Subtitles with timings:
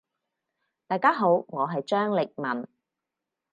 [0.87, 2.67] 大家好，我係張力文。